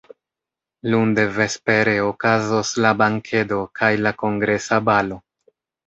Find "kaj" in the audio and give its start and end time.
3.81-3.95